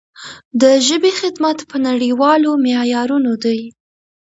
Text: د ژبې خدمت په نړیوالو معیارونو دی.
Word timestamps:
د 0.61 0.63
ژبې 0.87 1.11
خدمت 1.19 1.57
په 1.69 1.77
نړیوالو 1.87 2.51
معیارونو 2.65 3.33
دی. 3.43 3.61